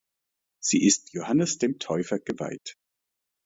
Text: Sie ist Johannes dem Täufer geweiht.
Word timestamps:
Sie 0.63 0.83
ist 0.83 1.13
Johannes 1.13 1.59
dem 1.59 1.77
Täufer 1.77 2.17
geweiht. 2.17 2.73